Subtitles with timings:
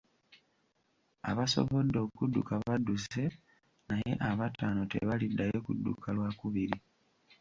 [1.31, 3.23] Abasobodde okudduka badduse,
[3.87, 6.77] naye abataano tebaliddayo kudduka lwa kubiri.